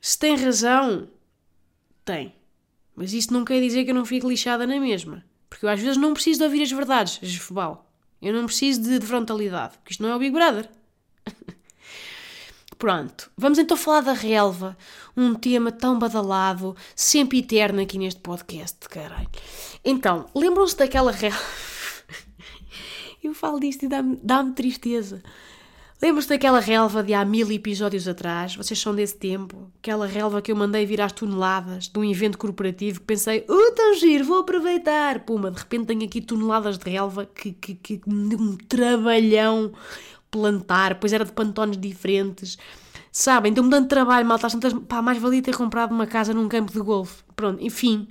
[0.00, 1.08] Se tem razão,
[2.04, 2.34] tem.
[2.96, 5.22] Mas isso não quer dizer que eu não fique lixada na mesma.
[5.50, 7.86] Porque eu às vezes não preciso de ouvir as verdades, Jefebal.
[8.20, 10.68] Eu não preciso de, de frontalidade, porque isto não é o Big Brother.
[12.78, 14.76] Pronto, vamos então falar da relva,
[15.16, 19.28] um tema tão badalado, sempre eterno aqui neste podcast, caralho.
[19.84, 21.38] Então, lembram-se daquela relva?
[23.22, 25.22] Eu falo disto e dá-me dá tristeza.
[26.00, 28.54] Lembram-se daquela relva de há mil episódios atrás?
[28.54, 29.70] Vocês são desse tempo?
[29.78, 33.72] Aquela relva que eu mandei vir às toneladas de um evento corporativo que pensei, oh,
[33.72, 35.20] tão giro, vou aproveitar.
[35.20, 39.72] Puma, de repente tenho aqui toneladas de relva que, que, que um trabalhão
[40.30, 42.58] plantar, pois era de pantones diferentes.
[43.10, 46.70] Sabem, deu-me tanto trabalho, malta, tantas, pá, mais valia ter comprado uma casa num campo
[46.70, 47.24] de golfe.
[47.34, 48.06] Pronto, enfim.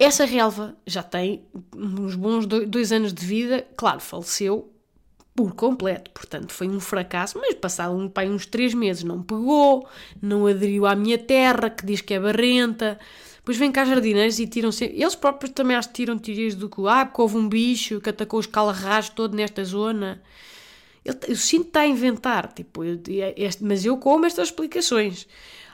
[0.00, 1.44] Essa relva já tem
[1.76, 4.71] uns bons dois anos de vida, claro, faleceu
[5.34, 6.10] por completo.
[6.10, 9.88] Portanto, foi um fracasso, mas passado um, pai, uns três meses não pegou,
[10.20, 12.98] não aderiu à minha terra, que diz que é barrenta.
[13.36, 14.84] Depois vem cá jardineiros e tiram -se...
[14.84, 18.10] Eles próprios também acho que tiram teorias do que, ah, porque houve um bicho que
[18.10, 20.22] atacou os calarrás todo nesta zona.
[21.04, 23.00] Eu, eu sinto está a inventar, tipo, eu,
[23.36, 25.26] este, mas eu como estas explicações.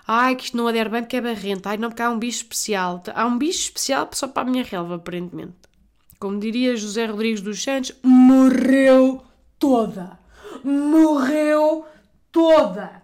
[0.07, 1.69] Ai, que isto não adere bem porque é barrenta.
[1.69, 3.03] Ai, não, porque há um bicho especial.
[3.15, 5.53] Há um bicho especial só para a minha relva, aparentemente.
[6.19, 9.28] Como diria José Rodrigues dos Santos, morreu
[9.59, 10.19] toda.
[10.65, 11.87] Morreu
[12.33, 13.03] toda.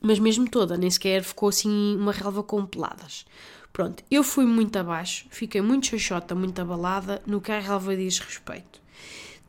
[0.00, 3.24] Mas mesmo toda, nem sequer ficou assim uma relva com peladas.
[3.72, 8.18] Pronto, eu fui muito abaixo, fiquei muito xoxota, muito abalada no que a relva diz
[8.18, 8.80] respeito.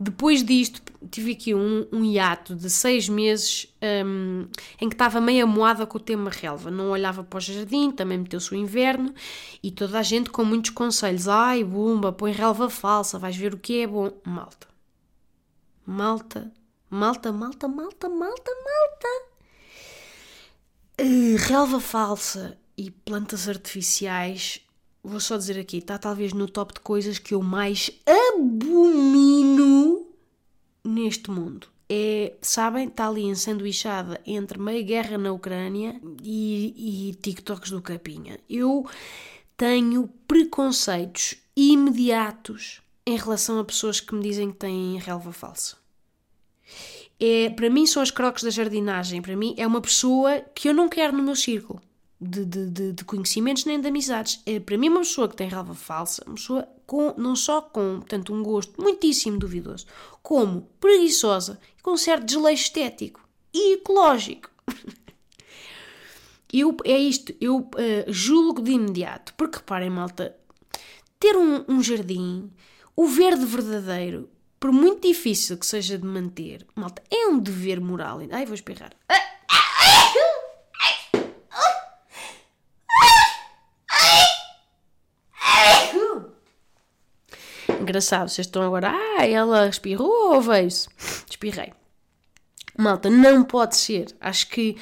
[0.02, 0.82] Depois disto,
[1.12, 3.68] tive aqui um, um hiato de seis meses
[4.06, 4.48] um,
[4.80, 6.72] em que estava meio amoada com o tema relva.
[6.72, 9.14] Não olhava para o jardim, também meteu-se o inverno
[9.62, 11.28] e toda a gente com muitos conselhos.
[11.28, 14.10] Ai, bumba, põe relva falsa, vais ver o que é bom.
[14.26, 14.68] Malta.
[15.91, 16.54] Malta,
[16.88, 19.08] malta, malta, malta, malta, malta.
[21.02, 24.62] Uh, relva falsa e plantas artificiais,
[25.04, 27.89] vou só dizer aqui, está talvez no top de coisas que eu mais
[28.36, 30.06] abomino
[30.86, 31.67] neste mundo.
[31.89, 38.39] É, sabem, está ali ensanduichada entre meia guerra na Ucrânia e, e TikToks do Capinha.
[38.47, 38.86] Eu
[39.58, 45.79] tenho preconceitos imediatos em relação a pessoas que me dizem que têm relva falsa
[47.19, 49.21] é, para mim são as croques da jardinagem.
[49.21, 51.82] Para mim é uma pessoa que eu não quero no meu círculo
[52.19, 54.41] de, de, de, conhecimentos nem de amizades.
[54.45, 57.97] É, para mim uma pessoa que tem relva falsa, uma pessoa com, não só com
[57.99, 59.86] portanto, um gosto muitíssimo duvidoso,
[60.21, 63.21] como preguiçosa com um certo desleixo estético
[63.53, 64.49] e ecológico.
[66.51, 67.69] Eu, é isto, eu uh,
[68.08, 70.36] julgo de imediato, porque reparem, malta,
[71.19, 72.49] ter um, um jardim,
[72.95, 74.27] o verde verdadeiro,
[74.60, 78.19] por muito difícil que seja de manter, malta, é um dever moral.
[78.32, 78.91] Ai, vou espirrar.
[87.80, 88.91] Engraçado, vocês estão agora.
[88.91, 90.88] Ah, ela espirrou ou veio-se?
[91.28, 91.74] Espirrei.
[92.78, 94.15] Malta, não pode ser.
[94.22, 94.78] Acho que,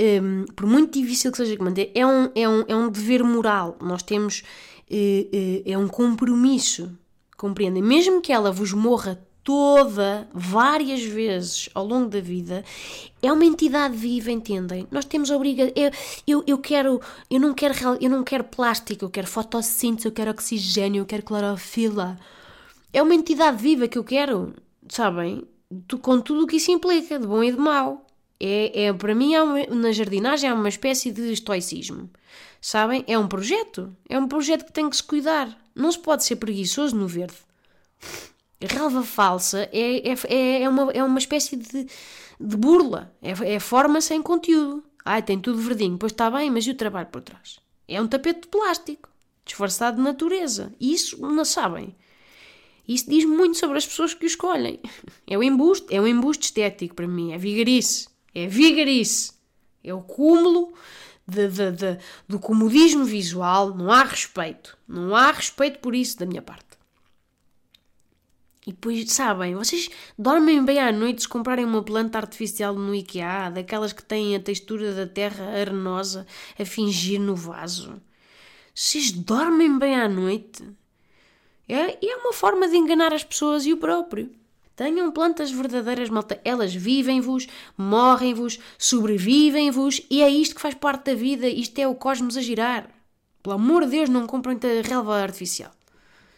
[0.00, 3.24] um, por muito difícil que seja de manter, é um, é um, é um dever
[3.24, 3.76] moral.
[3.80, 4.42] Nós temos.
[4.90, 6.96] Uh, uh, é um compromisso
[7.44, 7.82] Compreendem?
[7.82, 12.64] Mesmo que ela vos morra toda, várias vezes ao longo da vida,
[13.20, 14.88] é uma entidade viva, entendem?
[14.90, 15.70] Nós temos a obrigação.
[15.76, 15.90] Eu,
[16.26, 20.30] eu, eu, quero, eu não quero, eu não quero plástico, eu quero fotossíntese, eu quero
[20.30, 22.18] oxigênio, eu quero clorofila.
[22.90, 24.54] É uma entidade viva que eu quero,
[24.88, 25.46] sabem?
[26.00, 28.06] Com tudo o que isso implica, de bom e de mau.
[28.40, 32.08] É, é para mim, uma, na jardinagem, é uma espécie de estoicismo.
[32.58, 33.04] Sabem?
[33.06, 33.94] É um projeto.
[34.08, 35.62] É um projeto que tem que se cuidar.
[35.74, 37.36] Não se pode ser preguiçoso no verde.
[38.60, 41.84] relva falsa é, é, é, uma, é uma espécie de,
[42.40, 43.12] de burla.
[43.20, 44.84] É, é forma sem conteúdo.
[45.04, 45.98] Ai, tem tudo verdinho.
[45.98, 47.58] Pois está bem, mas e o trabalho por trás?
[47.86, 49.08] É um tapete de plástico,
[49.44, 50.72] disfarçado de natureza.
[50.80, 51.94] Isso não sabem.
[52.86, 54.80] Isso diz muito sobre as pessoas que o escolhem.
[55.26, 57.32] É o embuste, é um embuste estético para mim.
[57.32, 58.08] É vigarice.
[58.34, 59.32] É vigarice.
[59.82, 60.72] É o cúmulo
[61.26, 61.98] de, de, de,
[62.28, 64.76] do comodismo visual, não há respeito.
[64.86, 66.64] Não há respeito por isso da minha parte.
[68.66, 73.50] E depois, sabem, vocês dormem bem à noite se comprarem uma planta artificial no IKEA,
[73.50, 76.26] daquelas que têm a textura da terra arenosa
[76.58, 78.00] a fingir no vaso.
[78.74, 80.64] Vocês dormem bem à noite?
[81.68, 84.30] É, é uma forma de enganar as pessoas e o próprio.
[84.76, 86.40] Tenham plantas verdadeiras, malta.
[86.44, 87.46] Elas vivem-vos,
[87.76, 91.46] morrem-vos, sobrevivem-vos e é isto que faz parte da vida.
[91.46, 92.90] Isto é o cosmos a girar.
[93.42, 95.70] Pelo amor de Deus, não comprem relva artificial.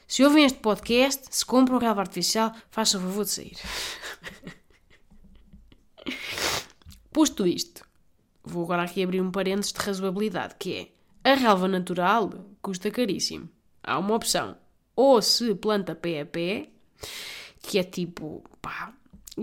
[0.06, 3.56] Se ouvem este podcast, se compram relva artificial, façam o favor de sair.
[7.12, 7.82] Posto isto,
[8.44, 10.88] vou agora aqui abrir um parênteses de razoabilidade, que é
[11.30, 12.30] a relva natural
[12.60, 13.48] custa caríssimo.
[13.82, 14.58] Há uma opção.
[14.94, 16.68] Ou se planta pé a pé,
[17.66, 18.92] que é tipo, pá,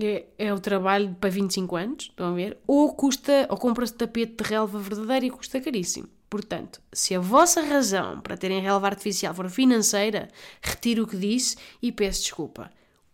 [0.01, 2.57] é, é, o trabalho para 25 anos, estão a ver?
[2.65, 6.07] Ou custa, ou compra-se tapete de relva verdadeira e custa caríssimo.
[6.29, 10.29] Portanto, se a vossa razão para terem relva artificial for financeira,
[10.61, 12.71] retiro o que disse e peço desculpa.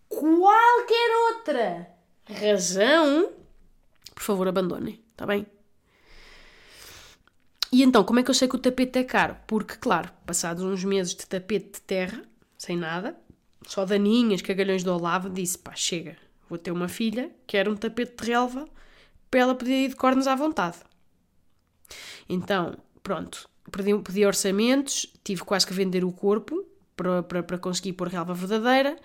[0.08, 1.90] Qualquer outra
[2.26, 3.32] razão,
[4.14, 5.46] por favor, abandonem, está bem?
[7.72, 9.36] E então, como é que eu sei que o tapete é caro?
[9.46, 12.24] Porque, claro, passados uns meses de tapete de terra,
[12.58, 13.18] sem nada,
[13.70, 16.18] só daninhas, cagalhões do Olavo, disse: pá, chega,
[16.50, 18.68] vou ter uma filha, quero um tapete de relva
[19.30, 20.78] para ela poder ir de cornos à vontade.
[22.28, 26.66] Então, pronto, pedi, pedi orçamentos, tive quase que vender o corpo
[26.96, 28.98] para, para, para conseguir pôr relva verdadeira.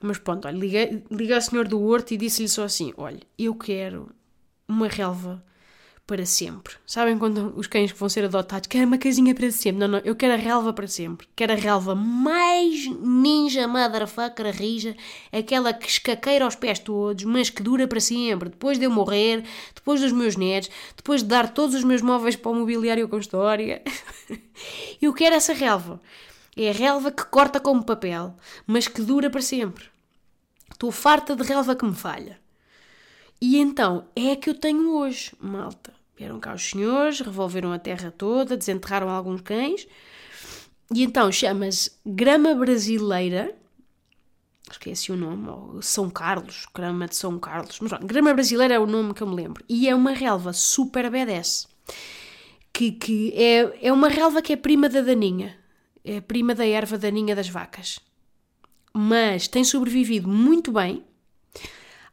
[0.00, 3.54] Mas pronto, olha, liguei, liguei ao senhor do horto e disse-lhe só assim: olha, eu
[3.54, 4.10] quero
[4.66, 5.40] uma relva
[6.06, 6.74] para sempre.
[6.86, 9.80] Sabem quando os cães que vão ser adotados querem uma casinha para sempre?
[9.80, 11.26] Não, não, eu quero a relva para sempre.
[11.34, 14.94] Quero a relva mais ninja motherfucker rija,
[15.32, 18.50] aquela que escaqueira aos pés todos, mas que dura para sempre.
[18.50, 19.44] Depois de eu morrer,
[19.74, 23.18] depois dos meus netos, depois de dar todos os meus móveis para o mobiliário com
[23.18, 23.82] história.
[25.00, 26.00] eu quero essa relva.
[26.56, 28.36] É a relva que corta como papel,
[28.66, 29.86] mas que dura para sempre.
[30.70, 32.38] Estou farta de relva que me falha.
[33.40, 35.93] E então é a que eu tenho hoje, malta.
[36.16, 39.86] Vieram cá os senhores, revolveram a terra toda, desenterraram alguns cães.
[40.92, 43.54] E então chama-se Grama Brasileira.
[44.70, 47.78] Esqueci o nome, São Carlos, Grama de São Carlos.
[47.80, 49.64] Mas pronto, Grama Brasileira é o nome que eu me lembro.
[49.68, 51.68] E é uma relva super BDS.
[52.72, 55.56] Que, que é, é uma relva que é prima da daninha.
[56.04, 57.98] É prima da erva daninha das vacas.
[58.92, 61.04] Mas tem sobrevivido muito bem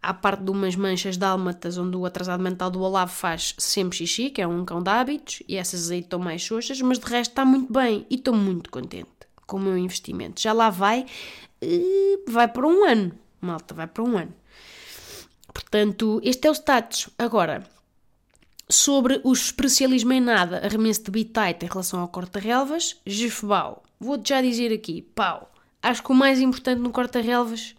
[0.02, 4.30] à parte de umas manchas dálmatas onde o atrasado mental do Olavo faz sempre xixi,
[4.30, 7.32] que é um cão de hábitos, e essas aí estão mais xoxas, mas de resto
[7.32, 9.10] está muito bem e estou muito contente
[9.46, 10.42] com o meu investimento.
[10.42, 11.06] Já lá vai,
[11.62, 14.34] eh, vai para um ano, malta, vai para um ano.
[15.54, 17.10] Portanto, este é o status.
[17.18, 17.64] Agora,
[18.70, 24.42] sobre o especialismo em nada, arremesso de bitite em relação ao corta-relvas, Jefbal, vou-te já
[24.42, 25.52] dizer aqui, pau,
[25.84, 27.76] acho que o mais importante no corta-relvas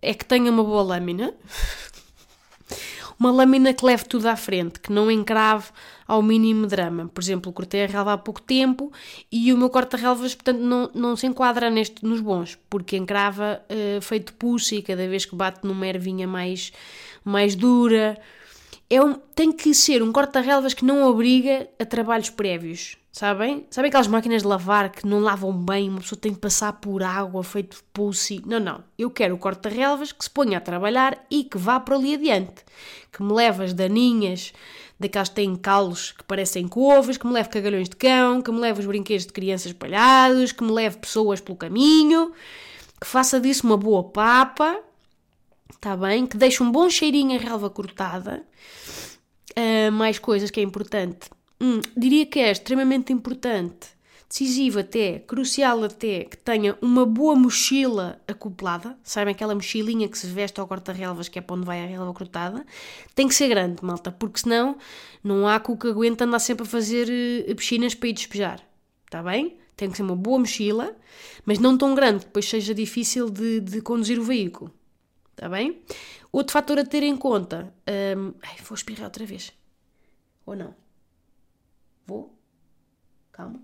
[0.00, 1.34] é que tenha uma boa lâmina.
[3.18, 5.70] Uma lâmina que leve tudo à frente, que não encrave
[6.06, 7.10] ao mínimo drama.
[7.12, 8.92] Por exemplo, cortei a relva há pouco tempo
[9.32, 14.00] e o meu corta-relvas, portanto, não, não se enquadra neste, nos bons, porque encrava uh,
[14.02, 16.72] feito pulso e cada vez que bate numa ervinha mais,
[17.24, 18.18] mais dura.
[18.88, 22.96] É um, tem que ser um corta-relvas que não obriga a trabalhos prévios.
[23.10, 23.66] Sabem?
[23.70, 27.02] Sabem aquelas máquinas de lavar que não lavam bem, uma pessoa tem de passar por
[27.02, 28.42] água feito pulse?
[28.44, 28.84] Não, não.
[28.98, 32.62] Eu quero o corta-relvas que se ponha a trabalhar e que vá para ali adiante.
[33.10, 34.52] Que me leve as daninhas,
[35.00, 38.60] daquelas que têm calos que parecem couves, que me leve cagalhões de cão, que me
[38.60, 42.32] leve os brinquedos de crianças espalhados, que me leve pessoas pelo caminho,
[43.00, 44.78] que faça disso uma boa papa,
[45.72, 46.26] está bem?
[46.26, 48.42] Que deixe um bom cheirinho a relva cortada.
[49.56, 53.88] Uh, mais coisas que é importante hum, diria que é extremamente importante,
[54.28, 58.98] decisivo até, crucial até, que tenha uma boa mochila acoplada.
[59.02, 62.12] Sabem aquela mochilinha que se veste ao corta-relvas, que é para onde vai a relva
[62.12, 62.64] cortada?
[63.14, 64.76] Tem que ser grande, malta, porque senão
[65.22, 68.60] não há cu que aguenta andar sempre a fazer uh, piscinas para ir despejar.
[69.04, 69.56] Está bem?
[69.76, 70.96] Tem que ser uma boa mochila,
[71.44, 74.72] mas não tão grande, que depois seja difícil de, de conduzir o veículo.
[75.36, 75.82] Está bem?
[76.32, 77.70] Outro fator a ter em conta.
[78.16, 79.52] Um, ai, vou espirrar outra vez.
[80.46, 80.74] Ou não?
[82.06, 82.34] Vou.
[83.32, 83.60] Calma.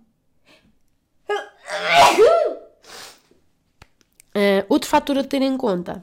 [4.34, 6.02] Uh, outro fator a ter em conta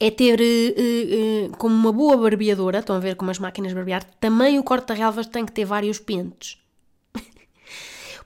[0.00, 3.74] é ter, uh, uh, como uma boa barbeadora, estão a ver como as máquinas de
[3.74, 6.63] barbear, também o corta-relvas tem que ter vários pentes.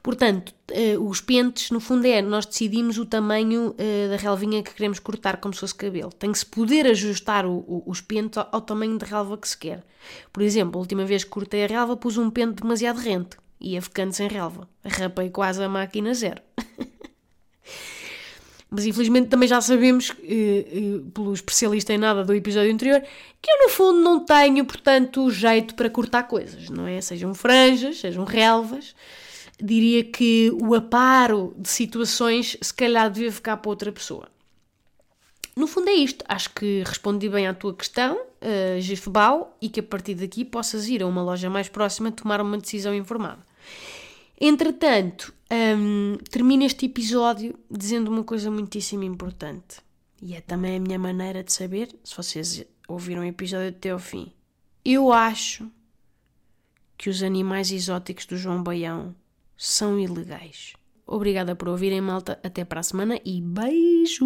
[0.08, 4.72] Portanto, uh, os pentes, no fundo, é nós decidimos o tamanho uh, da relvinha que
[4.72, 6.10] queremos cortar como se fosse cabelo.
[6.10, 9.46] Tem que se poder ajustar o, o, os pentes ao, ao, tamanho de relva que
[9.46, 9.84] se quer.
[10.32, 13.36] Por exemplo, a última vez que cortei a relva, pus um pente demasiado rente.
[13.60, 14.66] Ia ficando sem relva.
[14.82, 16.40] Arrapei quase a máquina zero.
[18.70, 23.02] Mas infelizmente também já sabemos, eh, eh, pelo especialista em nada do episódio anterior,
[23.42, 26.98] que eu no fundo não tenho, portanto, jeito para cortar coisas, não é?
[27.02, 28.94] Sejam franjas, sejam relvas.
[29.60, 34.28] Diria que o aparo de situações se calhar devia ficar para outra pessoa.
[35.56, 36.24] No fundo é isto.
[36.28, 41.02] Acho que respondi bem à tua questão, uh, e que a partir daqui possas ir
[41.02, 43.44] a uma loja mais próxima tomar uma decisão informada.
[44.40, 49.78] Entretanto, um, termino este episódio dizendo uma coisa muitíssimo importante.
[50.22, 53.98] E é também a minha maneira de saber se vocês ouviram o episódio até ao
[53.98, 54.32] fim.
[54.84, 55.68] Eu acho
[56.96, 59.14] que os animais exóticos do João Baião
[59.58, 60.74] são ilegais.
[61.04, 62.38] Obrigada por ouvirem, malta.
[62.42, 64.22] Até para a semana e beijos!